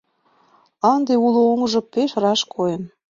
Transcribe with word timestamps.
Ынде 0.93 1.13
уло 1.25 1.41
оҥжо 1.51 1.81
пеш 1.93 2.11
раш 2.23 2.41
койын. 2.53 2.83